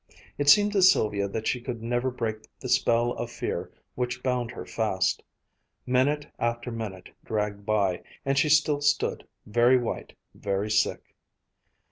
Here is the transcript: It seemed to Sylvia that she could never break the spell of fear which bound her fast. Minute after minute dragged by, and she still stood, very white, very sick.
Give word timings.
It 0.39 0.49
seemed 0.49 0.71
to 0.71 0.81
Sylvia 0.81 1.27
that 1.27 1.45
she 1.45 1.61
could 1.61 1.83
never 1.83 2.09
break 2.09 2.47
the 2.59 2.67
spell 2.69 3.11
of 3.11 3.29
fear 3.29 3.71
which 3.93 4.23
bound 4.23 4.49
her 4.49 4.65
fast. 4.65 5.21
Minute 5.85 6.25
after 6.39 6.71
minute 6.71 7.09
dragged 7.23 7.67
by, 7.67 8.01
and 8.25 8.35
she 8.35 8.49
still 8.49 8.81
stood, 8.81 9.27
very 9.45 9.77
white, 9.77 10.13
very 10.33 10.71
sick. 10.71 11.13